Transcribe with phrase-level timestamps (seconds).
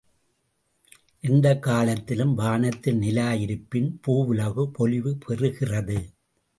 [1.19, 5.99] எந்தக் காலத்திலும், வானத்தில் நிலா இருப்பின் பூவுலகு பொலிவு பெறுகிறது.